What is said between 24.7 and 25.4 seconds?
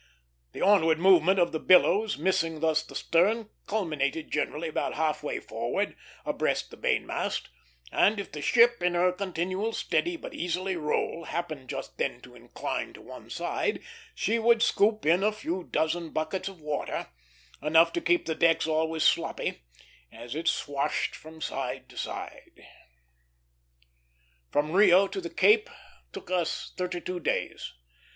Rio to the